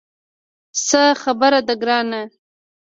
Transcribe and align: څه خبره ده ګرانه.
څه 0.87 1.01
خبره 1.21 1.59
ده 1.67 1.75
ګرانه. 1.81 2.21